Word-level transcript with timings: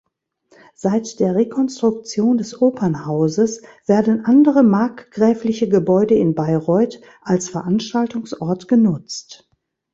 Seit 0.73 1.19
der 1.19 1.35
Rekonstruktion 1.35 2.39
des 2.39 2.59
Opernhauses 2.59 3.61
werden 3.85 4.25
andere 4.25 4.63
markgräfliche 4.63 5.69
Gebäude 5.69 6.15
in 6.15 6.33
Bayreuth 6.33 6.99
als 7.21 7.49
Veranstaltungsort 7.49 8.67
genutzt. 8.67 9.47